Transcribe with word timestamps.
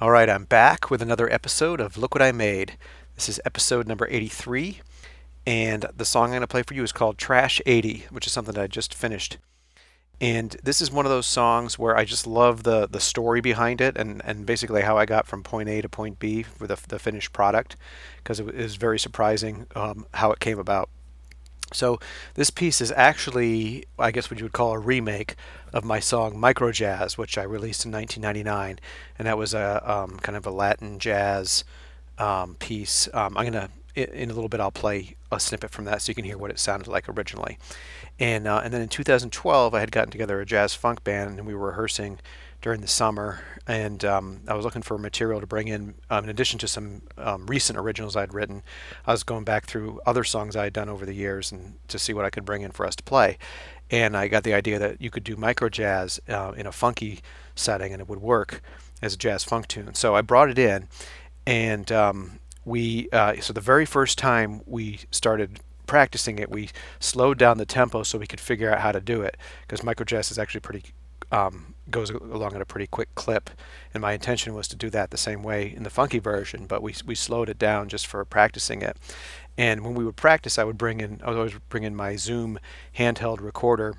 All 0.00 0.10
right, 0.10 0.28
I'm 0.28 0.44
back 0.44 0.90
with 0.90 1.00
another 1.00 1.32
episode 1.32 1.80
of 1.80 1.96
Look 1.96 2.16
What 2.16 2.22
I 2.22 2.32
Made. 2.32 2.76
This 3.14 3.28
is 3.28 3.40
episode 3.44 3.86
number 3.86 4.08
83, 4.10 4.80
and 5.46 5.86
the 5.96 6.04
song 6.04 6.24
I'm 6.24 6.30
going 6.30 6.40
to 6.40 6.48
play 6.48 6.64
for 6.64 6.74
you 6.74 6.82
is 6.82 6.90
called 6.90 7.16
Trash 7.16 7.62
80, 7.64 8.06
which 8.10 8.26
is 8.26 8.32
something 8.32 8.54
that 8.54 8.62
I 8.64 8.66
just 8.66 8.92
finished. 8.92 9.38
And 10.20 10.56
this 10.64 10.80
is 10.80 10.90
one 10.90 11.06
of 11.06 11.10
those 11.10 11.26
songs 11.26 11.78
where 11.78 11.96
I 11.96 12.04
just 12.04 12.26
love 12.26 12.64
the 12.64 12.88
the 12.88 12.98
story 12.98 13.40
behind 13.40 13.80
it 13.80 13.96
and, 13.96 14.20
and 14.24 14.44
basically 14.44 14.82
how 14.82 14.98
I 14.98 15.06
got 15.06 15.26
from 15.26 15.44
point 15.44 15.68
A 15.68 15.80
to 15.80 15.88
point 15.88 16.18
B 16.18 16.42
for 16.42 16.66
the, 16.66 16.76
the 16.88 16.98
finished 16.98 17.32
product 17.32 17.76
because 18.16 18.40
it 18.40 18.48
is 18.48 18.74
very 18.76 18.98
surprising 18.98 19.66
um, 19.76 20.06
how 20.14 20.32
it 20.32 20.40
came 20.40 20.58
about. 20.58 20.90
So 21.72 22.00
this 22.34 22.50
piece 22.50 22.80
is 22.80 22.92
actually, 22.92 23.84
I 23.98 24.10
guess 24.10 24.30
what 24.30 24.38
you 24.38 24.44
would 24.44 24.52
call 24.52 24.72
a 24.72 24.78
remake 24.78 25.36
of 25.72 25.84
my 25.84 26.00
song 26.00 26.38
Micro 26.38 26.72
Jazz, 26.72 27.18
which 27.18 27.36
I 27.36 27.42
released 27.42 27.84
in 27.84 27.92
1999, 27.92 28.80
and 29.18 29.28
that 29.28 29.36
was 29.36 29.52
a 29.52 29.82
um, 29.88 30.18
kind 30.18 30.36
of 30.36 30.46
a 30.46 30.50
Latin 30.50 30.98
jazz 30.98 31.64
um, 32.16 32.54
piece. 32.54 33.08
Um, 33.12 33.36
I'm 33.36 33.44
gonna 33.44 33.70
in 33.94 34.30
a 34.30 34.32
little 34.32 34.48
bit 34.48 34.60
I'll 34.60 34.70
play 34.70 35.16
a 35.32 35.40
snippet 35.40 35.70
from 35.70 35.84
that 35.86 36.02
so 36.02 36.10
you 36.10 36.14
can 36.14 36.24
hear 36.24 36.38
what 36.38 36.50
it 36.50 36.58
sounded 36.58 36.88
like 36.88 37.08
originally. 37.08 37.58
And 38.20 38.46
uh, 38.46 38.62
and 38.64 38.72
then 38.72 38.80
in 38.80 38.88
2012 38.88 39.74
I 39.74 39.80
had 39.80 39.92
gotten 39.92 40.10
together 40.10 40.40
a 40.40 40.46
jazz 40.46 40.74
funk 40.74 41.04
band 41.04 41.38
and 41.38 41.46
we 41.46 41.54
were 41.54 41.68
rehearsing 41.68 42.18
during 42.60 42.80
the 42.80 42.88
summer, 42.88 43.40
and 43.66 44.04
um, 44.04 44.40
I 44.48 44.54
was 44.54 44.64
looking 44.64 44.82
for 44.82 44.98
material 44.98 45.40
to 45.40 45.46
bring 45.46 45.68
in. 45.68 45.94
Um, 46.10 46.24
in 46.24 46.30
addition 46.30 46.58
to 46.60 46.68
some 46.68 47.02
um, 47.16 47.46
recent 47.46 47.78
originals 47.78 48.16
I'd 48.16 48.34
written, 48.34 48.62
I 49.06 49.12
was 49.12 49.22
going 49.22 49.44
back 49.44 49.66
through 49.66 50.00
other 50.06 50.24
songs 50.24 50.56
I 50.56 50.64
had 50.64 50.72
done 50.72 50.88
over 50.88 51.06
the 51.06 51.14
years 51.14 51.52
and 51.52 51.76
to 51.88 51.98
see 51.98 52.12
what 52.12 52.24
I 52.24 52.30
could 52.30 52.44
bring 52.44 52.62
in 52.62 52.72
for 52.72 52.84
us 52.84 52.96
to 52.96 53.04
play. 53.04 53.38
And 53.90 54.16
I 54.16 54.28
got 54.28 54.42
the 54.42 54.54
idea 54.54 54.78
that 54.80 55.00
you 55.00 55.10
could 55.10 55.24
do 55.24 55.36
micro 55.36 55.68
jazz 55.68 56.20
uh, 56.28 56.52
in 56.56 56.66
a 56.66 56.72
funky 56.72 57.20
setting, 57.54 57.92
and 57.92 58.02
it 58.02 58.08
would 58.08 58.20
work 58.20 58.60
as 59.00 59.14
a 59.14 59.16
jazz 59.16 59.44
funk 59.44 59.68
tune. 59.68 59.94
So 59.94 60.16
I 60.16 60.22
brought 60.22 60.50
it 60.50 60.58
in, 60.58 60.88
and 61.46 61.90
um, 61.92 62.40
we. 62.64 63.08
Uh, 63.12 63.36
so 63.40 63.52
the 63.52 63.60
very 63.60 63.86
first 63.86 64.18
time 64.18 64.62
we 64.66 65.00
started 65.12 65.60
practicing 65.88 66.38
it, 66.38 66.50
we 66.50 66.70
slowed 67.00 67.38
down 67.38 67.58
the 67.58 67.66
tempo 67.66 68.04
so 68.04 68.18
we 68.18 68.28
could 68.28 68.38
figure 68.38 68.72
out 68.72 68.80
how 68.80 68.92
to 68.92 69.00
do 69.00 69.22
it 69.22 69.36
because 69.62 69.82
micro 69.82 70.04
jazz 70.04 70.30
is 70.30 70.38
actually 70.38 70.60
pretty 70.60 70.84
um, 71.30 71.74
goes 71.90 72.10
along 72.10 72.54
at 72.54 72.60
a 72.60 72.66
pretty 72.66 72.86
quick 72.86 73.14
clip. 73.14 73.50
And 73.92 74.00
my 74.00 74.12
intention 74.12 74.54
was 74.54 74.68
to 74.68 74.76
do 74.76 74.90
that 74.90 75.10
the 75.10 75.18
same 75.18 75.42
way 75.42 75.72
in 75.74 75.82
the 75.82 75.90
funky 75.90 76.18
version, 76.18 76.66
but 76.66 76.82
we, 76.82 76.94
we 77.04 77.14
slowed 77.14 77.48
it 77.48 77.58
down 77.58 77.88
just 77.88 78.06
for 78.06 78.24
practicing 78.24 78.82
it. 78.82 78.96
And 79.56 79.84
when 79.84 79.94
we 79.94 80.04
would 80.04 80.16
practice, 80.16 80.58
I 80.58 80.64
would 80.64 80.78
bring 80.78 81.00
in, 81.00 81.20
I 81.24 81.30
would 81.30 81.36
always 81.36 81.54
bring 81.68 81.82
in 81.82 81.96
my 81.96 82.16
Zoom 82.16 82.58
handheld 82.96 83.40
recorder 83.40 83.96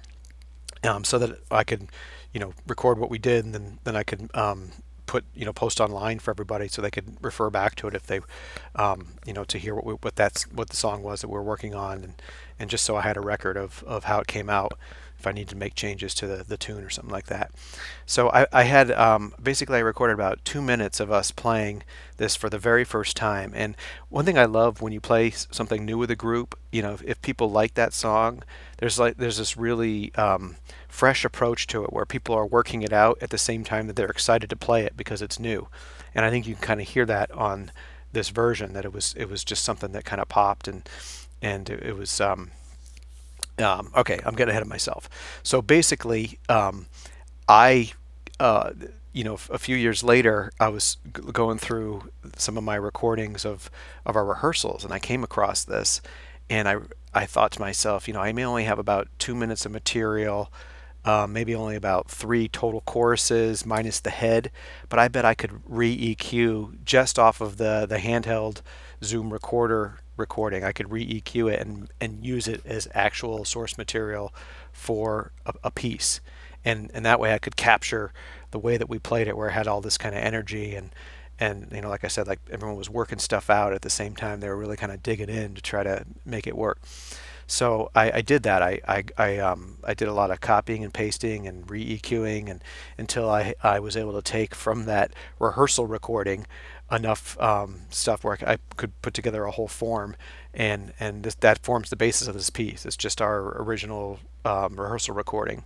um, 0.84 1.04
so 1.04 1.20
that 1.20 1.40
I 1.52 1.64
could, 1.64 1.90
you 2.34 2.40
know, 2.40 2.54
record 2.68 2.98
what 2.98 3.10
we 3.10 3.20
did 3.20 3.46
and 3.46 3.54
then, 3.54 3.80
then 3.84 3.96
I 3.96 4.04
could 4.04 4.30
um, 4.34 4.72
put, 5.10 5.26
you 5.34 5.44
know, 5.44 5.52
post 5.52 5.82
online 5.82 6.20
for 6.20 6.30
everybody 6.30 6.68
so 6.68 6.84
they 6.84 6.92
could 6.92 7.18
refer 7.20 7.50
back 7.50 7.74
to 7.74 7.88
it 7.88 7.96
if 7.96 8.06
they, 8.06 8.20
um, 8.76 9.08
you 9.26 9.34
know, 9.34 9.44
to 9.44 9.58
hear 9.58 9.74
what 9.74 9.84
we, 9.84 9.94
what 9.94 10.16
that's, 10.16 10.44
what 10.52 10.70
the 10.70 10.76
song 10.76 11.02
was 11.02 11.22
that 11.22 11.30
we 11.30 11.34
were 11.34 11.42
working 11.42 11.74
on 11.74 12.04
and, 12.04 12.22
and 12.60 12.70
just 12.70 12.86
so 12.86 12.96
I 12.96 13.02
had 13.02 13.18
a 13.18 13.22
record 13.22 13.58
of, 13.58 13.84
of 13.88 14.04
how 14.04 14.20
it 14.20 14.28
came 14.28 14.52
out 14.52 14.78
if 15.20 15.28
I 15.28 15.34
need 15.34 15.50
to 15.50 15.56
make 15.56 15.76
changes 15.76 16.14
to 16.16 16.28
the, 16.28 16.44
the 16.44 16.58
tune 16.58 16.84
or 16.84 16.90
something 16.90 17.12
like 17.12 17.26
that. 17.26 17.52
So 18.06 18.30
I, 18.32 18.48
I 18.54 18.64
had 18.64 18.90
um, 18.92 19.34
basically 19.42 19.76
I 19.78 19.82
recorded 19.82 20.14
about 20.14 20.44
two 20.46 20.62
minutes 20.62 21.02
of 21.02 21.12
us 21.12 21.32
playing 21.32 21.84
this 22.18 22.38
for 22.38 22.50
the 22.50 22.58
very 22.58 22.86
first 22.86 23.18
time. 23.18 23.52
And 23.54 23.76
one 24.08 24.24
thing 24.24 24.38
I 24.38 24.46
love 24.46 24.82
when 24.82 24.94
you 24.94 25.02
play 25.02 25.32
something 25.32 25.86
new 25.86 25.98
with 25.98 26.10
a 26.10 26.16
group, 26.16 26.58
you 26.72 26.82
know, 26.82 26.94
if, 26.94 27.04
if 27.04 27.22
people 27.22 27.52
like 27.52 27.74
that 27.74 27.94
song, 27.94 28.44
there's 28.78 28.98
like 28.98 29.18
there's 29.18 29.38
this 29.38 29.58
really 29.58 30.16
um, 30.16 30.56
fresh 30.88 31.26
approach 31.26 31.68
to 31.68 31.84
it 31.84 31.92
where 31.92 32.06
people 32.06 32.34
are 32.34 32.46
working 32.46 32.82
it 32.82 32.94
out 32.94 33.18
at 33.22 33.30
the 33.30 33.38
same 33.38 33.66
time 33.66 33.88
that 33.88 33.98
they're 33.98 34.08
excited 34.08 34.50
to 34.50 34.56
play 34.56 34.84
it 34.84 34.96
because 34.96 35.22
it's 35.22 35.40
new. 35.40 35.68
And 36.16 36.24
I 36.24 36.30
think 36.30 36.48
you 36.48 36.56
can 36.56 36.64
kind 36.64 36.82
of 36.82 36.88
hear 36.88 37.06
that 37.06 37.30
on 37.32 37.72
this 38.14 38.30
version 38.30 38.74
that 38.74 38.86
it 38.86 38.94
was 38.94 39.14
it 39.18 39.30
was 39.30 39.44
just 39.44 39.64
something 39.64 39.92
that 39.92 40.06
kind 40.06 40.22
of 40.22 40.30
popped 40.30 40.68
and 40.68 40.88
and 41.42 41.70
it, 41.70 41.84
it 41.84 41.98
was 41.98 42.20
um, 42.22 42.52
um, 43.60 43.92
okay, 43.96 44.20
I'm 44.26 44.36
getting 44.36 44.52
ahead 44.52 44.62
of 44.62 44.68
myself. 44.68 45.10
So 45.44 45.62
basically, 45.62 46.40
um, 46.48 46.88
I, 47.48 47.92
uh, 48.40 48.72
you 49.14 49.24
know, 49.24 49.38
a 49.50 49.58
few 49.58 49.76
years 49.76 50.04
later, 50.04 50.52
I 50.60 50.70
was 50.70 50.98
going 51.12 51.58
through 51.58 52.12
some 52.38 52.58
of 52.58 52.64
my 52.64 52.76
recordings 52.76 53.46
of, 53.46 53.70
of 54.06 54.16
our 54.16 54.26
rehearsals, 54.26 54.84
and 54.84 54.94
I 54.94 55.00
came 55.00 55.24
across 55.24 55.64
this, 55.64 56.02
and 56.50 56.68
I 56.68 56.78
I 57.14 57.26
thought 57.26 57.52
to 57.54 57.60
myself, 57.60 58.08
you 58.08 58.14
know, 58.14 58.22
I 58.22 58.32
may 58.34 58.46
only 58.46 58.66
have 58.66 58.78
about 58.78 59.08
two 59.18 59.34
minutes 59.34 59.66
of 59.66 59.72
material, 59.72 60.52
uh, 61.06 61.26
maybe 61.28 61.56
only 61.56 61.76
about 61.76 62.10
three 62.10 62.48
total 62.48 62.82
choruses 62.82 63.66
minus 63.66 64.00
the 64.00 64.12
head, 64.12 64.52
but 64.90 65.00
I 65.00 65.08
bet 65.08 65.26
I 65.26 65.34
could 65.34 65.62
re 65.66 66.16
EQ 66.16 66.84
just 66.86 67.18
off 67.18 67.42
of 67.42 67.58
the 67.58 67.88
the 67.90 67.98
handheld 67.98 68.62
Zoom 69.04 69.34
recorder 69.34 70.00
recording. 70.20 70.64
I 70.64 70.72
could 70.72 70.92
re 70.92 71.22
EQ 71.22 71.54
it 71.54 71.60
and, 71.60 71.90
and 72.00 72.26
use 72.26 72.48
it 72.48 72.66
as 72.66 72.88
actual 72.94 73.46
source 73.46 73.78
material 73.78 74.34
for 74.72 75.32
a, 75.46 75.54
a, 75.66 75.72
piece. 75.72 76.22
And, 76.64 76.92
and 76.94 77.06
that 77.06 77.20
way 77.20 77.34
I 77.34 77.40
could 77.40 77.56
capture 77.56 78.14
the 78.52 78.60
way 78.60 78.78
that 78.78 78.90
we 78.90 79.00
played 79.00 79.28
it, 79.28 79.38
where 79.38 79.50
it 79.50 79.54
had 79.54 79.68
all 79.68 79.82
this 79.82 79.98
kind 79.98 80.14
of 80.14 80.22
energy 80.22 80.76
and, 80.76 80.92
and 81.40 81.70
you 81.72 81.82
know, 81.82 81.90
like 81.90 82.04
I 82.04 82.10
said, 82.10 82.28
like 82.28 82.40
everyone 82.52 82.78
was 82.78 82.90
working 82.90 83.20
stuff 83.20 83.50
out 83.50 83.74
at 83.74 83.82
the 83.82 83.90
same 83.90 84.16
time. 84.16 84.40
They 84.40 84.50
were 84.50 84.58
really 84.58 84.78
kind 84.78 84.92
of 84.92 85.02
digging 85.02 85.30
in 85.30 85.56
to 85.56 85.62
try 85.62 85.84
to 85.84 86.06
make 86.26 86.48
it 86.48 86.58
work. 86.58 86.80
So 87.50 87.90
I, 87.96 88.12
I 88.12 88.22
did 88.22 88.44
that. 88.44 88.62
I, 88.62 88.80
I, 88.88 89.04
I, 89.18 89.38
um, 89.40 89.80
I 89.84 89.96
did 89.96 90.08
a 90.08 90.14
lot 90.14 90.30
of 90.30 90.40
copying 90.40 90.84
and 90.84 90.94
pasting 90.94 91.48
and 91.48 91.70
re-EQing 91.70 92.48
and 92.48 92.64
until 92.96 93.28
I, 93.28 93.56
I 93.64 93.80
was 93.80 93.98
able 93.98 94.14
to 94.14 94.22
take 94.22 94.54
from 94.54 94.86
that 94.86 95.12
rehearsal 95.40 95.88
recording 95.88 96.46
enough 96.92 97.40
um, 97.42 97.82
stuff 97.90 98.24
where 98.24 98.38
I 98.46 98.58
could 98.78 99.00
put 99.02 99.16
together 99.16 99.46
a 99.46 99.52
whole 99.52 99.68
form, 99.68 100.16
and 100.54 100.94
and 101.00 101.24
this, 101.24 101.36
that 101.36 101.64
forms 101.64 101.90
the 101.90 101.96
basis 101.96 102.28
of 102.28 102.34
this 102.36 102.50
piece. 102.50 102.86
It's 102.86 102.98
just 102.98 103.22
our 103.22 103.62
original 103.62 104.20
um, 104.46 104.80
rehearsal 104.80 105.16
recording, 105.16 105.64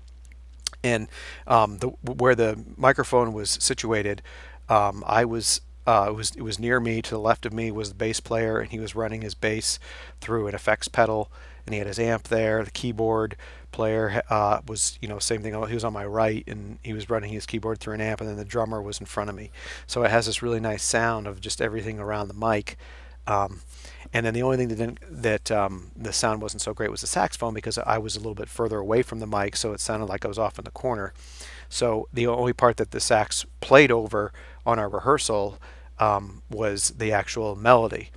and 0.84 1.08
um, 1.48 1.80
the 1.80 1.88
where 1.88 2.36
the 2.36 2.64
microphone 2.78 3.34
was 3.34 3.52
situated, 3.52 4.22
um, 4.70 5.04
I 5.06 5.26
was. 5.26 5.62
Uh, 5.86 6.06
it 6.08 6.16
was 6.16 6.32
it 6.38 6.42
was 6.42 6.60
near 6.60 6.80
me. 6.80 7.02
To 7.02 7.12
the 7.12 7.20
left 7.20 7.46
of 7.46 7.52
me 7.52 7.70
was 7.70 7.90
the 7.90 7.96
bass 7.96 8.22
player, 8.22 8.60
and 8.60 8.72
he 8.72 8.80
was 8.80 8.96
running 8.96 9.22
his 9.22 9.36
bass 9.36 9.80
through 10.22 10.48
an 10.48 10.56
effects 10.56 10.88
pedal, 10.88 11.30
and 11.66 11.74
he 11.74 11.80
had 11.80 11.88
his 11.88 12.00
amp 12.00 12.28
there, 12.28 12.64
the 12.64 12.72
keyboard, 12.72 13.36
player 13.72 14.22
uh, 14.30 14.62
was, 14.68 14.98
you 15.02 15.08
know, 15.08 15.20
same 15.20 15.42
thing. 15.42 15.54
He 15.68 15.74
was 15.74 15.84
on 15.84 15.92
my 15.92 16.06
right, 16.06 16.44
and 16.48 16.78
he 16.84 16.94
was 16.94 17.10
running 17.10 17.32
his 17.32 17.46
keyboard 17.46 17.80
through 17.80 17.96
an 17.96 18.02
amp, 18.02 18.22
and 18.22 18.30
then 18.30 18.38
the 18.38 18.46
drummer 18.46 18.82
was 18.82 19.00
in 19.00 19.06
front 19.06 19.30
of 19.30 19.36
me. 19.36 19.52
So 19.88 20.04
it 20.04 20.12
has 20.12 20.28
this 20.28 20.42
really 20.42 20.62
nice 20.62 20.84
sound 20.84 21.28
of 21.28 21.42
just 21.42 21.62
everything 21.62 22.00
around 22.00 22.30
the 22.30 22.34
mic. 22.34 22.78
Um, 23.28 23.62
and 24.14 24.26
then 24.26 24.34
the 24.34 24.44
only 24.44 24.58
thing 24.58 24.68
that 24.68 24.76
didn't, 24.76 25.00
that 25.10 25.52
um, 25.52 25.92
the 25.96 26.14
sound 26.14 26.42
wasn't 26.42 26.62
so 26.62 26.74
great 26.74 26.92
was 26.92 27.02
the 27.02 27.08
saxophone 27.08 27.54
because 27.54 27.78
I 27.78 27.98
was 27.98 28.16
a 28.16 28.20
little 28.20 28.36
bit 28.36 28.50
further 28.50 28.78
away 28.78 29.02
from 29.02 29.20
the 29.20 29.28
mic, 29.28 29.56
so 29.56 29.74
it 29.74 29.80
sounded 29.80 30.06
like 30.06 30.24
I 30.24 30.28
was 30.28 30.40
off 30.40 30.60
in 30.60 30.66
the 30.66 30.72
corner. 30.72 31.14
So 31.68 32.08
the 32.14 32.28
only 32.28 32.54
part 32.54 32.78
that 32.78 32.92
the 32.92 33.00
sax 33.00 33.46
played 33.60 33.92
over 33.92 34.32
on 34.66 34.78
our 34.78 34.88
rehearsal 34.88 35.58
um, 36.00 36.44
was 36.50 36.90
the 36.90 37.12
actual 37.12 37.56
melody 37.56 38.12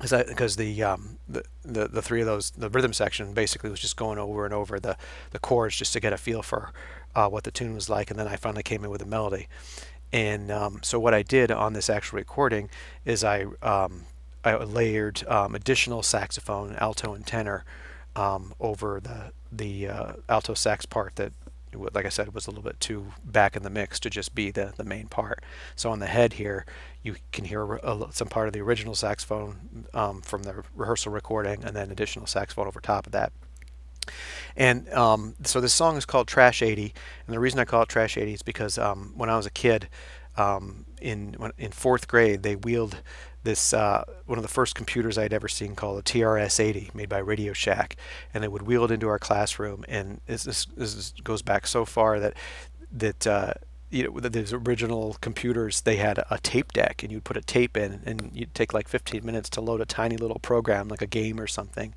because 0.00 0.56
the, 0.56 0.82
um, 0.82 1.18
the, 1.28 1.44
the 1.64 1.88
the 1.88 2.02
three 2.02 2.20
of 2.20 2.26
those 2.26 2.50
the 2.50 2.68
rhythm 2.68 2.92
section 2.92 3.32
basically 3.32 3.70
was 3.70 3.80
just 3.80 3.96
going 3.96 4.18
over 4.18 4.44
and 4.44 4.52
over 4.52 4.80
the 4.80 4.96
the 5.30 5.38
chords 5.38 5.76
just 5.76 5.92
to 5.92 6.00
get 6.00 6.12
a 6.12 6.16
feel 6.16 6.42
for 6.42 6.72
uh, 7.14 7.28
what 7.28 7.44
the 7.44 7.50
tune 7.50 7.74
was 7.74 7.88
like, 7.88 8.10
and 8.10 8.18
then 8.18 8.26
I 8.26 8.36
finally 8.36 8.62
came 8.62 8.84
in 8.84 8.90
with 8.90 9.02
a 9.02 9.06
melody. 9.06 9.48
And 10.12 10.50
um, 10.50 10.80
so 10.82 11.00
what 11.00 11.14
I 11.14 11.22
did 11.22 11.50
on 11.50 11.72
this 11.72 11.90
actual 11.90 12.18
recording 12.18 12.70
is 13.04 13.24
I 13.24 13.46
um, 13.62 14.04
I 14.44 14.56
layered 14.56 15.26
um, 15.28 15.54
additional 15.54 16.02
saxophone, 16.02 16.76
alto 16.76 17.14
and 17.14 17.26
tenor 17.26 17.64
um, 18.16 18.54
over 18.60 19.00
the 19.00 19.32
the 19.50 19.88
uh, 19.88 20.12
alto 20.28 20.54
sax 20.54 20.86
part 20.86 21.16
that 21.16 21.32
like 21.74 22.06
I 22.06 22.08
said, 22.08 22.34
was 22.34 22.46
a 22.46 22.50
little 22.50 22.64
bit 22.64 22.80
too 22.80 23.06
back 23.24 23.56
in 23.56 23.62
the 23.62 23.70
mix 23.70 24.00
to 24.00 24.10
just 24.10 24.34
be 24.34 24.50
the, 24.50 24.72
the 24.76 24.84
main 24.84 25.08
part. 25.08 25.42
So 25.76 25.90
on 25.90 25.98
the 25.98 26.06
head 26.06 26.34
here, 26.34 26.66
you 27.02 27.16
can 27.32 27.44
hear 27.44 27.74
a, 27.76 28.06
some 28.10 28.28
part 28.28 28.46
of 28.46 28.52
the 28.52 28.60
original 28.60 28.94
saxophone 28.94 29.86
um, 29.92 30.22
from 30.22 30.42
the 30.44 30.64
rehearsal 30.74 31.12
recording, 31.12 31.64
and 31.64 31.76
then 31.76 31.90
additional 31.90 32.26
saxophone 32.26 32.66
over 32.66 32.80
top 32.80 33.06
of 33.06 33.12
that. 33.12 33.32
And 34.56 34.88
um, 34.92 35.34
so 35.42 35.60
this 35.60 35.72
song 35.72 35.96
is 35.96 36.04
called 36.04 36.28
Trash 36.28 36.62
80, 36.62 36.94
and 37.26 37.34
the 37.34 37.40
reason 37.40 37.58
I 37.58 37.64
call 37.64 37.82
it 37.82 37.88
Trash 37.88 38.16
80 38.16 38.34
is 38.34 38.42
because 38.42 38.78
um, 38.78 39.12
when 39.16 39.28
I 39.28 39.36
was 39.36 39.46
a 39.46 39.50
kid, 39.50 39.88
um, 40.36 40.84
in 41.04 41.36
in 41.58 41.70
fourth 41.70 42.08
grade, 42.08 42.42
they 42.42 42.56
wheeled 42.56 43.02
this 43.44 43.74
uh, 43.74 44.04
one 44.24 44.38
of 44.38 44.42
the 44.42 44.48
first 44.48 44.74
computers 44.74 45.18
I'd 45.18 45.34
ever 45.34 45.48
seen 45.48 45.76
called 45.76 45.98
a 45.98 46.02
TRS-80, 46.02 46.94
made 46.94 47.10
by 47.10 47.18
Radio 47.18 47.52
Shack, 47.52 47.96
and 48.32 48.42
they 48.42 48.48
would 48.48 48.62
wheel 48.62 48.84
it 48.84 48.90
into 48.90 49.06
our 49.06 49.18
classroom. 49.18 49.84
And 49.86 50.22
this, 50.26 50.44
this, 50.44 51.12
goes 51.22 51.42
back 51.42 51.66
so 51.66 51.84
far 51.84 52.18
that 52.20 52.34
that 52.90 53.26
uh, 53.26 53.52
you 53.90 54.04
know 54.04 54.18
these 54.20 54.52
original 54.52 55.16
computers 55.20 55.82
they 55.82 55.96
had 55.96 56.24
a 56.30 56.38
tape 56.42 56.72
deck 56.72 57.02
and 57.02 57.12
you'd 57.12 57.24
put 57.24 57.36
a 57.36 57.42
tape 57.42 57.76
in 57.76 58.00
and 58.06 58.30
you'd 58.32 58.54
take 58.54 58.72
like 58.72 58.88
15 58.88 59.24
minutes 59.24 59.50
to 59.50 59.60
load 59.60 59.80
a 59.80 59.84
tiny 59.84 60.16
little 60.16 60.38
program 60.38 60.88
like 60.88 61.02
a 61.02 61.06
game 61.06 61.38
or 61.38 61.46
something 61.46 61.94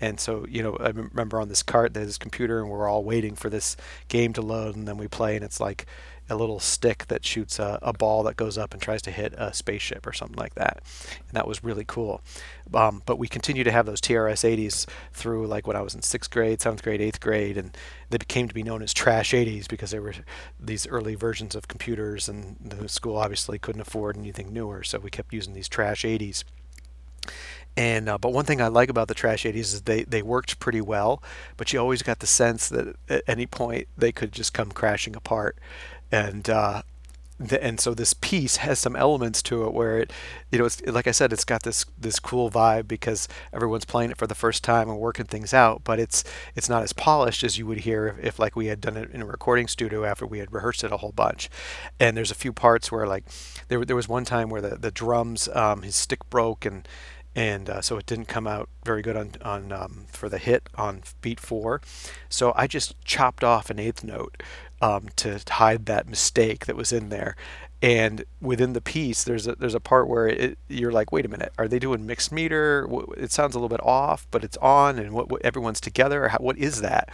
and 0.00 0.18
so, 0.18 0.46
you 0.48 0.62
know, 0.62 0.76
I 0.80 0.88
remember 0.88 1.40
on 1.40 1.48
this 1.48 1.62
cart, 1.62 1.92
there's 1.92 2.06
this 2.06 2.18
computer, 2.18 2.60
and 2.60 2.70
we're 2.70 2.88
all 2.88 3.04
waiting 3.04 3.34
for 3.34 3.50
this 3.50 3.76
game 4.08 4.32
to 4.32 4.42
load, 4.42 4.74
and 4.74 4.88
then 4.88 4.96
we 4.96 5.08
play, 5.08 5.36
and 5.36 5.44
it's 5.44 5.60
like 5.60 5.84
a 6.30 6.36
little 6.36 6.60
stick 6.60 7.06
that 7.08 7.24
shoots 7.24 7.58
a, 7.58 7.78
a 7.82 7.92
ball 7.92 8.22
that 8.24 8.36
goes 8.36 8.56
up 8.56 8.72
and 8.72 8.82
tries 8.82 9.02
to 9.02 9.10
hit 9.10 9.34
a 9.36 9.52
spaceship 9.52 10.06
or 10.06 10.12
something 10.12 10.38
like 10.38 10.54
that. 10.54 10.82
And 11.28 11.32
that 11.32 11.46
was 11.46 11.64
really 11.64 11.84
cool. 11.86 12.20
Um, 12.72 13.02
but 13.04 13.18
we 13.18 13.28
continue 13.28 13.64
to 13.64 13.72
have 13.72 13.86
those 13.86 14.00
TRS 14.00 14.48
80s 14.48 14.86
through 15.12 15.46
like 15.46 15.66
when 15.66 15.76
I 15.76 15.82
was 15.82 15.94
in 15.94 16.02
sixth 16.02 16.30
grade, 16.30 16.60
seventh 16.60 16.82
grade, 16.82 17.00
eighth 17.00 17.20
grade, 17.20 17.56
and 17.56 17.76
they 18.10 18.18
became 18.18 18.48
to 18.48 18.54
be 18.54 18.62
known 18.62 18.82
as 18.82 18.94
trash 18.94 19.32
80s 19.32 19.68
because 19.68 19.90
they 19.90 19.98
were 19.98 20.14
these 20.58 20.86
early 20.86 21.14
versions 21.14 21.54
of 21.54 21.68
computers, 21.68 22.28
and 22.28 22.56
the 22.64 22.88
school 22.88 23.16
obviously 23.16 23.58
couldn't 23.58 23.80
afford 23.80 24.16
anything 24.16 24.52
newer, 24.52 24.82
so 24.82 24.98
we 24.98 25.10
kept 25.10 25.32
using 25.32 25.54
these 25.54 25.68
trash 25.68 26.02
80s. 26.02 26.44
And 27.76 28.08
uh, 28.08 28.18
but 28.18 28.32
one 28.32 28.44
thing 28.44 28.60
I 28.60 28.68
like 28.68 28.90
about 28.90 29.08
the 29.08 29.14
Trash 29.14 29.44
80s 29.44 29.56
is 29.56 29.82
they 29.82 30.02
they 30.02 30.22
worked 30.22 30.58
pretty 30.58 30.80
well, 30.80 31.22
but 31.56 31.72
you 31.72 31.78
always 31.78 32.02
got 32.02 32.18
the 32.18 32.26
sense 32.26 32.68
that 32.68 32.96
at 33.08 33.22
any 33.26 33.46
point 33.46 33.86
they 33.96 34.12
could 34.12 34.32
just 34.32 34.52
come 34.52 34.72
crashing 34.72 35.14
apart. 35.14 35.56
And 36.12 36.48
uh, 36.50 36.82
the, 37.40 37.62
and 37.64 37.80
so 37.80 37.94
this 37.94 38.12
piece 38.12 38.56
has 38.56 38.78
some 38.78 38.94
elements 38.94 39.42
to 39.44 39.64
it 39.64 39.72
where 39.72 39.98
it, 39.98 40.12
you 40.52 40.58
know, 40.58 40.66
it's 40.66 40.82
like 40.82 41.06
I 41.06 41.10
said, 41.10 41.32
it's 41.32 41.44
got 41.44 41.62
this 41.62 41.86
this 41.98 42.20
cool 42.20 42.50
vibe 42.50 42.86
because 42.86 43.28
everyone's 43.52 43.86
playing 43.86 44.10
it 44.10 44.18
for 44.18 44.26
the 44.26 44.34
first 44.34 44.62
time 44.62 44.90
and 44.90 44.98
working 44.98 45.24
things 45.24 45.54
out. 45.54 45.82
But 45.82 45.98
it's 45.98 46.22
it's 46.54 46.68
not 46.68 46.82
as 46.82 46.92
polished 46.92 47.42
as 47.42 47.56
you 47.56 47.66
would 47.66 47.78
hear 47.78 48.06
if, 48.06 48.18
if 48.18 48.38
like 48.38 48.56
we 48.56 48.66
had 48.66 48.80
done 48.80 48.96
it 48.96 49.10
in 49.10 49.22
a 49.22 49.26
recording 49.26 49.68
studio 49.68 50.04
after 50.04 50.26
we 50.26 50.38
had 50.38 50.52
rehearsed 50.52 50.84
it 50.84 50.92
a 50.92 50.98
whole 50.98 51.12
bunch. 51.12 51.48
And 51.98 52.14
there's 52.14 52.30
a 52.30 52.34
few 52.34 52.52
parts 52.52 52.92
where 52.92 53.06
like 53.06 53.24
there 53.68 53.84
there 53.86 53.96
was 53.96 54.08
one 54.08 54.26
time 54.26 54.50
where 54.50 54.60
the 54.60 54.76
the 54.76 54.90
drums 54.90 55.48
um, 55.54 55.82
his 55.82 55.96
stick 55.96 56.28
broke 56.28 56.66
and 56.66 56.86
and 57.34 57.70
uh, 57.70 57.80
so 57.80 57.96
it 57.96 58.06
didn't 58.06 58.26
come 58.26 58.46
out 58.46 58.68
very 58.84 59.02
good 59.02 59.16
on, 59.16 59.30
on 59.42 59.72
um, 59.72 60.06
for 60.08 60.28
the 60.28 60.38
hit 60.38 60.68
on 60.74 61.02
beat 61.22 61.40
four. 61.40 61.80
So 62.28 62.52
I 62.56 62.66
just 62.66 63.02
chopped 63.04 63.44
off 63.44 63.70
an 63.70 63.78
eighth 63.78 64.02
note 64.02 64.42
um, 64.80 65.08
to 65.16 65.40
hide 65.48 65.86
that 65.86 66.08
mistake 66.08 66.66
that 66.66 66.76
was 66.76 66.92
in 66.92 67.08
there. 67.08 67.36
And 67.82 68.24
within 68.40 68.74
the 68.74 68.80
piece, 68.80 69.24
there's 69.24 69.46
a 69.46 69.54
there's 69.54 69.74
a 69.74 69.80
part 69.80 70.06
where 70.06 70.28
it, 70.28 70.58
you're 70.68 70.92
like, 70.92 71.12
wait 71.12 71.24
a 71.24 71.28
minute, 71.28 71.52
are 71.56 71.66
they 71.66 71.78
doing 71.78 72.06
mixed 72.06 72.30
meter? 72.30 72.86
It 73.16 73.32
sounds 73.32 73.54
a 73.54 73.58
little 73.58 73.74
bit 73.74 73.84
off, 73.84 74.26
but 74.30 74.44
it's 74.44 74.58
on, 74.58 74.98
and 74.98 75.12
what, 75.12 75.30
what 75.30 75.42
everyone's 75.42 75.80
together. 75.80 76.28
How, 76.28 76.38
what 76.38 76.58
is 76.58 76.82
that? 76.82 77.08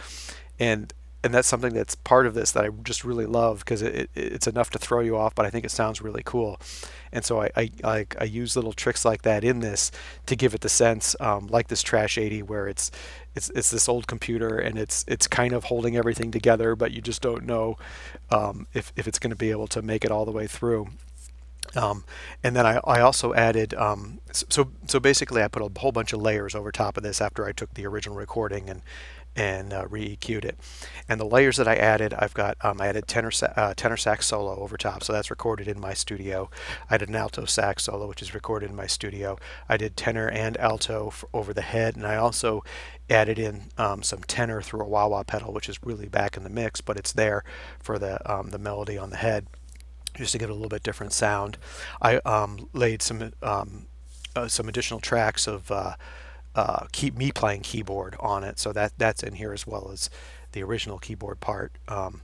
And 0.59 0.93
and 1.23 1.33
that's 1.33 1.47
something 1.47 1.73
that's 1.73 1.95
part 1.95 2.27
of 2.27 2.33
this 2.33 2.51
that 2.51 2.63
I 2.63 2.69
just 2.83 3.03
really 3.03 3.25
love 3.25 3.59
because 3.59 3.81
it, 3.81 3.95
it, 3.95 4.09
it's 4.15 4.47
enough 4.47 4.69
to 4.71 4.79
throw 4.79 4.99
you 4.99 5.17
off, 5.17 5.33
but 5.33 5.45
I 5.45 5.49
think 5.49 5.65
it 5.65 5.71
sounds 5.71 6.01
really 6.01 6.21
cool. 6.23 6.59
And 7.11 7.25
so 7.25 7.41
I, 7.41 7.49
I, 7.55 7.71
I, 7.83 8.07
I 8.19 8.23
use 8.25 8.55
little 8.55 8.73
tricks 8.73 9.03
like 9.03 9.23
that 9.23 9.43
in 9.43 9.59
this 9.59 9.91
to 10.27 10.35
give 10.35 10.53
it 10.53 10.61
the 10.61 10.69
sense, 10.69 11.15
um, 11.19 11.47
like 11.47 11.67
this 11.67 11.81
Trash 11.81 12.17
80, 12.17 12.43
where 12.43 12.67
it's 12.67 12.91
it's 13.35 13.49
it's 13.51 13.69
this 13.69 13.87
old 13.89 14.07
computer 14.07 14.57
and 14.57 14.77
it's 14.77 15.05
it's 15.07 15.27
kind 15.27 15.53
of 15.53 15.65
holding 15.65 15.97
everything 15.97 16.31
together, 16.31 16.75
but 16.75 16.91
you 16.91 17.01
just 17.01 17.21
don't 17.21 17.45
know 17.45 17.77
um, 18.31 18.67
if 18.73 18.93
if 18.95 19.07
it's 19.07 19.19
going 19.19 19.31
to 19.31 19.35
be 19.35 19.51
able 19.51 19.67
to 19.67 19.81
make 19.81 20.05
it 20.05 20.11
all 20.11 20.25
the 20.25 20.31
way 20.31 20.47
through. 20.47 20.87
Um, 21.75 22.05
and 22.43 22.55
then 22.55 22.65
I, 22.65 22.79
I 22.85 23.01
also 23.01 23.33
added 23.33 23.73
um, 23.73 24.19
so 24.31 24.69
so 24.87 24.99
basically 24.99 25.43
I 25.43 25.47
put 25.47 25.61
a 25.61 25.79
whole 25.79 25.91
bunch 25.91 26.13
of 26.13 26.21
layers 26.21 26.55
over 26.55 26.71
top 26.71 26.97
of 26.97 27.03
this 27.03 27.21
after 27.21 27.45
I 27.45 27.51
took 27.51 27.73
the 27.73 27.85
original 27.85 28.15
recording 28.15 28.69
and 28.69 28.81
and 29.37 29.71
uh, 29.71 29.85
re-EQ'd 29.87 30.43
it. 30.43 30.57
And 31.07 31.19
the 31.19 31.25
layers 31.25 31.57
that 31.57 31.67
I 31.67 31.75
added, 31.75 32.13
I've 32.13 32.33
got, 32.33 32.57
um, 32.61 32.81
I 32.81 32.87
added 32.87 33.07
tenor, 33.07 33.31
uh, 33.55 33.73
tenor 33.75 33.95
sax 33.95 34.25
solo 34.25 34.57
over 34.57 34.75
top, 34.75 35.03
so 35.03 35.13
that's 35.13 35.29
recorded 35.29 35.67
in 35.67 35.79
my 35.79 35.93
studio. 35.93 36.49
I 36.89 36.97
did 36.97 37.07
an 37.07 37.15
alto 37.15 37.45
sax 37.45 37.83
solo, 37.83 38.07
which 38.07 38.21
is 38.23 38.33
recorded 38.33 38.71
in 38.71 38.75
my 38.75 38.87
studio. 38.87 39.37
I 39.69 39.77
did 39.77 39.95
tenor 39.95 40.27
and 40.27 40.57
alto 40.57 41.13
over 41.33 41.53
the 41.53 41.61
head, 41.61 41.95
and 41.95 42.05
I 42.05 42.15
also 42.15 42.63
added 43.09 43.37
in 43.37 43.69
um, 43.77 44.01
some 44.01 44.23
tenor 44.23 44.61
through 44.61 44.81
a 44.81 44.87
wah 44.87 45.07
wah 45.07 45.23
pedal, 45.23 45.53
which 45.53 45.69
is 45.69 45.79
really 45.83 46.07
back 46.07 46.35
in 46.35 46.43
the 46.43 46.49
mix, 46.49 46.81
but 46.81 46.97
it's 46.97 47.13
there 47.13 47.43
for 47.79 47.99
the 47.99 48.19
um, 48.29 48.49
the 48.49 48.57
melody 48.59 48.97
on 48.97 49.11
the 49.11 49.17
head, 49.17 49.45
just 50.15 50.31
to 50.31 50.39
give 50.39 50.49
it 50.49 50.51
a 50.51 50.55
little 50.55 50.67
bit 50.67 50.83
different 50.83 51.13
sound. 51.13 51.57
I 52.01 52.17
um, 52.17 52.67
laid 52.73 53.03
some 53.03 53.31
um, 53.43 53.85
uh, 54.35 54.47
some 54.47 54.67
additional 54.67 54.99
tracks 54.99 55.47
of 55.47 55.71
uh, 56.57 56.87
keep 56.91 57.15
me 57.15 57.31
playing 57.31 57.61
keyboard 57.61 58.15
on 58.19 58.43
it. 58.43 58.57
So 58.57 58.73
that 58.73 58.93
that's 58.97 59.21
in 59.21 59.35
here 59.35 59.53
as 59.53 59.67
well 59.67 59.91
as 59.93 60.09
the 60.53 60.63
original 60.63 60.97
keyboard 60.97 61.39
part. 61.39 61.71
Um, 61.87 62.21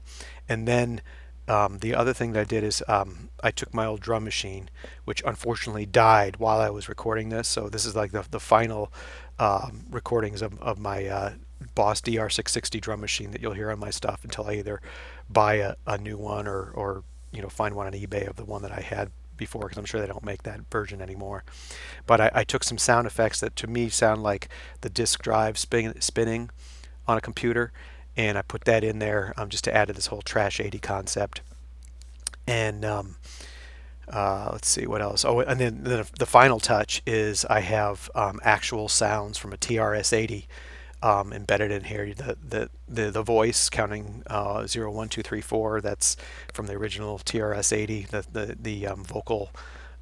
and 0.48 0.66
then 0.66 1.00
um, 1.46 1.78
the 1.78 1.94
other 1.94 2.12
thing 2.12 2.32
that 2.32 2.40
I 2.40 2.44
did 2.44 2.64
is 2.64 2.82
um, 2.88 3.28
I 3.44 3.52
took 3.52 3.72
my 3.72 3.86
old 3.86 4.00
drum 4.00 4.24
machine, 4.24 4.70
which 5.04 5.22
unfortunately 5.24 5.86
died 5.86 6.38
while 6.38 6.60
I 6.60 6.68
was 6.70 6.88
recording 6.88 7.28
this. 7.28 7.46
So 7.46 7.68
this 7.68 7.84
is 7.84 7.94
like 7.94 8.10
the, 8.10 8.24
the 8.28 8.40
final 8.40 8.92
um, 9.38 9.84
recordings 9.88 10.42
of, 10.42 10.60
of 10.60 10.80
my 10.80 11.06
uh, 11.06 11.32
Boss 11.76 12.00
DR660 12.00 12.80
drum 12.80 13.00
machine 13.00 13.30
that 13.30 13.40
you'll 13.40 13.52
hear 13.52 13.70
on 13.70 13.78
my 13.78 13.90
stuff 13.90 14.24
until 14.24 14.48
I 14.48 14.54
either 14.54 14.82
buy 15.30 15.54
a, 15.54 15.76
a 15.86 15.96
new 15.96 16.18
one 16.18 16.48
or, 16.48 16.70
or 16.74 17.04
you 17.30 17.40
know 17.40 17.48
find 17.48 17.76
one 17.76 17.86
on 17.86 17.92
eBay 17.92 18.28
of 18.28 18.34
the 18.34 18.44
one 18.44 18.62
that 18.62 18.72
I 18.72 18.80
had 18.80 19.12
before 19.36 19.62
because 19.62 19.78
I'm 19.78 19.84
sure 19.84 20.00
they 20.00 20.06
don't 20.06 20.24
make 20.24 20.42
that 20.44 20.60
version 20.70 21.00
anymore. 21.00 21.44
But 22.06 22.20
I, 22.20 22.30
I, 22.34 22.44
took 22.44 22.64
some 22.64 22.78
sound 22.78 23.06
effects 23.06 23.40
that 23.40 23.56
to 23.56 23.66
me 23.66 23.88
sound 23.88 24.22
like 24.22 24.48
the 24.80 24.88
disk 24.88 25.22
drive 25.22 25.58
spin, 25.58 26.00
spinning 26.00 26.50
on 27.06 27.18
a 27.18 27.20
computer, 27.20 27.72
and 28.16 28.38
I 28.38 28.42
put 28.42 28.64
that 28.64 28.84
in 28.84 28.98
there 28.98 29.34
um, 29.36 29.48
just 29.48 29.64
to 29.64 29.74
add 29.74 29.88
to 29.88 29.94
this 29.94 30.06
whole 30.06 30.22
trash 30.22 30.60
80 30.60 30.78
concept. 30.78 31.40
And 32.46 32.84
um, 32.84 33.16
uh, 34.08 34.50
let's 34.52 34.68
see 34.68 34.86
what 34.86 35.02
else. 35.02 35.24
Oh, 35.24 35.40
and 35.40 35.60
then, 35.60 35.82
then 35.82 36.04
the 36.18 36.26
final 36.26 36.60
touch 36.60 37.02
is 37.06 37.44
I 37.46 37.60
have 37.60 38.10
um, 38.14 38.40
actual 38.42 38.88
sounds 38.88 39.38
from 39.38 39.52
a 39.52 39.56
TRS 39.56 40.12
80 40.12 40.46
um, 41.04 41.34
embedded 41.34 41.70
in 41.70 41.84
here. 41.84 42.12
The 42.14 42.36
the 42.42 42.70
the, 42.88 43.10
the 43.10 43.22
voice 43.22 43.68
counting 43.68 44.22
uh, 44.26 44.66
0, 44.66 44.90
1, 44.90 45.08
2, 45.10 45.22
3, 45.22 45.40
4, 45.40 45.80
That's 45.80 46.16
from 46.52 46.66
the 46.66 46.74
original 46.74 47.18
TRS-80. 47.18 48.08
The 48.08 48.24
the 48.32 48.56
the 48.60 48.86
um, 48.86 49.04
vocal. 49.04 49.50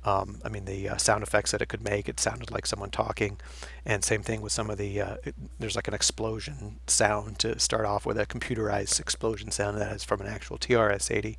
Um, 0.04 0.40
I 0.44 0.49
mean 0.49 0.64
the 0.64 0.88
uh, 0.88 0.96
sound 0.96 1.22
effects 1.22 1.52
that 1.52 1.62
it 1.62 1.66
could 1.66 1.82
make. 1.82 2.08
It 2.08 2.19
sounded 2.19 2.50
like 2.50 2.66
someone 2.66 2.90
talking, 2.90 3.38
and 3.84 4.04
same 4.04 4.22
thing 4.22 4.40
with 4.43 4.52
some 4.52 4.70
of 4.70 4.78
the. 4.78 5.00
Uh, 5.00 5.16
it, 5.25 5.34
there's 5.58 5.76
like 5.76 5.88
an 5.88 5.94
explosion 5.94 6.78
sound 6.87 7.38
to 7.40 7.58
start 7.58 7.84
off 7.84 8.06
with 8.06 8.19
a 8.19 8.26
computerized 8.26 8.98
explosion 9.00 9.50
sound 9.50 9.78
that 9.78 9.94
is 9.94 10.05
from 10.05 10.20
an 10.20 10.26
actual 10.28 10.58
TRS-80. 10.58 11.37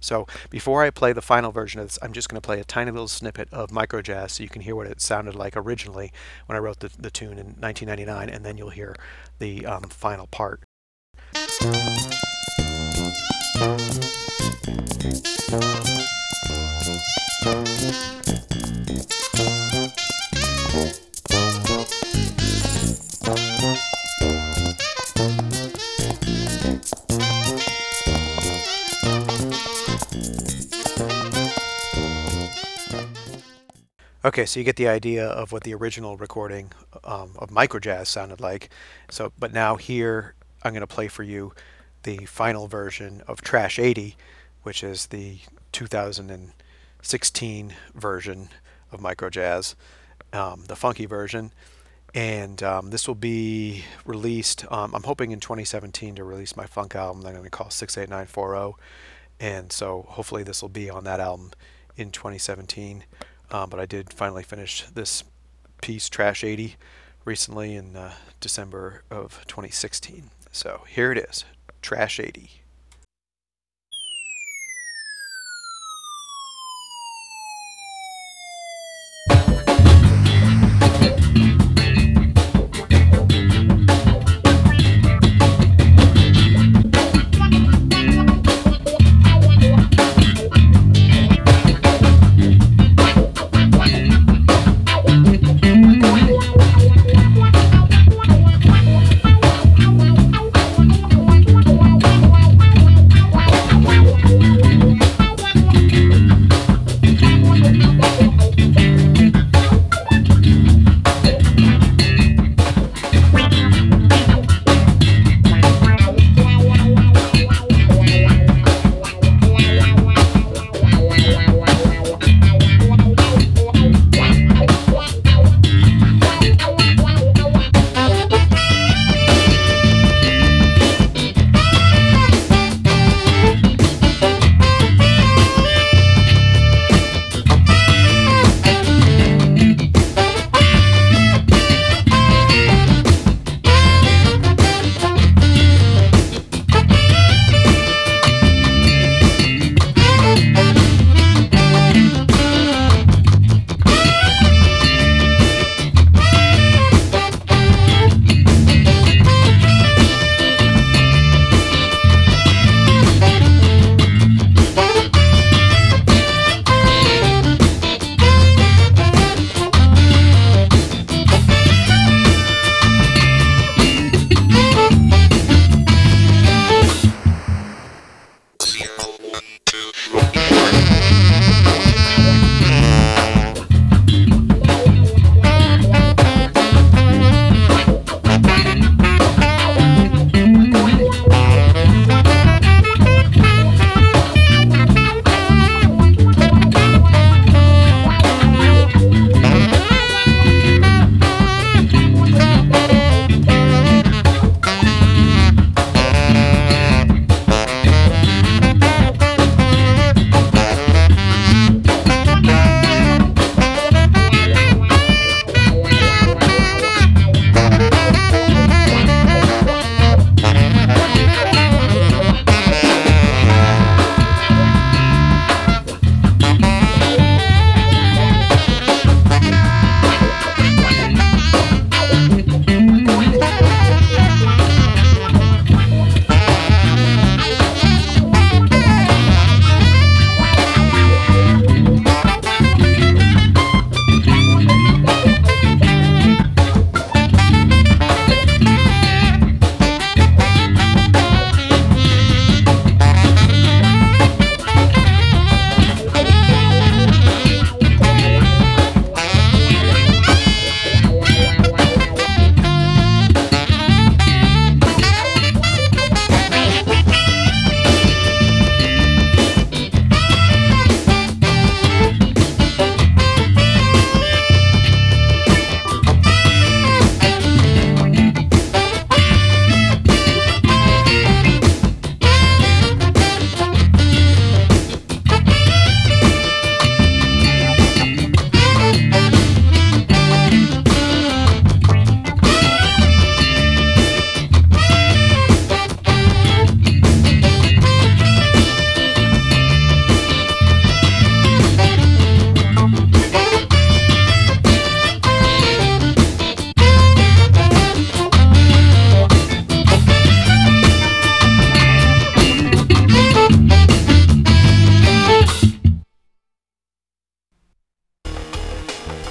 So 0.00 0.26
before 0.50 0.82
I 0.82 0.90
play 0.90 1.12
the 1.12 1.22
final 1.22 1.52
version 1.52 1.80
of 1.80 1.88
this, 1.88 1.98
I'm 2.02 2.12
just 2.12 2.28
going 2.28 2.40
to 2.40 2.44
play 2.44 2.60
a 2.60 2.64
tiny 2.64 2.90
little 2.90 3.08
snippet 3.08 3.48
of 3.52 3.70
microjazz 3.70 4.30
so 4.32 4.42
you 4.42 4.48
can 4.48 4.62
hear 4.62 4.76
what 4.76 4.86
it 4.86 5.00
sounded 5.00 5.34
like 5.34 5.56
originally 5.56 6.12
when 6.46 6.56
I 6.56 6.60
wrote 6.60 6.80
the, 6.80 6.90
the 6.98 7.10
tune 7.10 7.38
in 7.38 7.56
1999, 7.58 8.28
and 8.28 8.44
then 8.44 8.58
you'll 8.58 8.70
hear 8.70 8.94
the 9.38 9.66
um, 9.66 9.84
final 9.84 10.26
part. 10.26 10.62
Okay, 34.28 34.44
so 34.44 34.60
you 34.60 34.64
get 34.64 34.76
the 34.76 34.88
idea 34.88 35.26
of 35.26 35.52
what 35.52 35.62
the 35.62 35.72
original 35.72 36.18
recording 36.18 36.70
um, 37.02 37.30
of 37.38 37.48
microjazz 37.48 38.08
sounded 38.08 38.42
like. 38.42 38.68
So, 39.08 39.32
but 39.38 39.54
now 39.54 39.76
here 39.76 40.34
I'm 40.62 40.72
going 40.72 40.82
to 40.82 40.86
play 40.86 41.08
for 41.08 41.22
you 41.22 41.54
the 42.02 42.26
final 42.26 42.68
version 42.68 43.22
of 43.26 43.40
Trash 43.40 43.78
80, 43.78 44.18
which 44.64 44.84
is 44.84 45.06
the 45.06 45.38
2016 45.72 47.74
version 47.94 48.50
of 48.92 49.00
microjazz, 49.00 49.74
um, 50.34 50.64
the 50.68 50.76
funky 50.76 51.06
version. 51.06 51.50
And 52.14 52.62
um, 52.62 52.90
this 52.90 53.08
will 53.08 53.14
be 53.14 53.84
released. 54.04 54.70
Um, 54.70 54.94
I'm 54.94 55.04
hoping 55.04 55.30
in 55.30 55.40
2017 55.40 56.16
to 56.16 56.24
release 56.24 56.54
my 56.54 56.66
funk 56.66 56.94
album 56.94 57.22
that 57.22 57.28
I'm 57.28 57.36
going 57.36 57.44
to 57.44 57.50
call 57.50 57.70
68940. 57.70 58.76
And 59.40 59.72
so 59.72 60.04
hopefully 60.06 60.42
this 60.42 60.60
will 60.60 60.68
be 60.68 60.90
on 60.90 61.04
that 61.04 61.18
album 61.18 61.52
in 61.96 62.10
2017. 62.10 63.04
Um, 63.50 63.70
but 63.70 63.80
I 63.80 63.86
did 63.86 64.12
finally 64.12 64.42
finish 64.42 64.84
this 64.86 65.24
piece, 65.80 66.08
Trash 66.08 66.44
80, 66.44 66.76
recently 67.24 67.74
in 67.74 67.96
uh, 67.96 68.14
December 68.40 69.02
of 69.10 69.44
2016. 69.46 70.30
So 70.52 70.84
here 70.88 71.12
it 71.12 71.18
is, 71.18 71.44
Trash 71.82 72.20
80. 72.20 72.50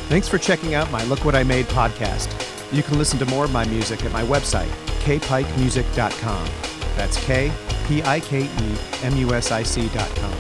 Thanks 0.08 0.28
for 0.30 0.38
checking 0.38 0.74
out 0.74 0.90
my 0.90 1.04
Look 1.04 1.26
What 1.26 1.36
I 1.36 1.44
Made 1.44 1.66
podcast. 1.66 2.32
You 2.74 2.82
can 2.82 2.98
listen 2.98 3.20
to 3.20 3.26
more 3.26 3.46
of 3.46 3.52
my 3.52 3.66
music 3.66 4.06
at 4.06 4.12
my 4.14 4.24
website, 4.24 4.70
kpikemusic.com. 5.04 6.50
That's 6.96 7.24
K 7.26 7.52
P 7.88 8.02
I 8.04 8.20
K 8.22 8.44
E 8.44 8.78
M 9.04 9.18
U 9.18 9.34
S 9.34 9.52
I 9.52 9.64
C.com. 9.64 10.34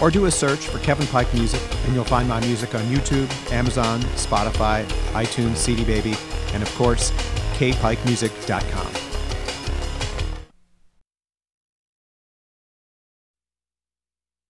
Or 0.00 0.10
do 0.10 0.24
a 0.26 0.30
search 0.30 0.66
for 0.66 0.78
Kevin 0.80 1.06
Pike 1.06 1.32
Music, 1.32 1.62
and 1.84 1.94
you'll 1.94 2.04
find 2.04 2.28
my 2.28 2.40
music 2.40 2.74
on 2.74 2.82
YouTube, 2.86 3.30
Amazon, 3.52 4.00
Spotify, 4.16 4.84
iTunes, 5.12 5.56
CD 5.56 5.84
Baby, 5.84 6.16
and 6.52 6.62
of 6.62 6.74
course, 6.74 7.12
kpikemusic.com. 7.54 9.11